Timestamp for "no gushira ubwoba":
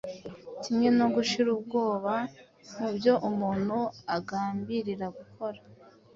0.97-2.13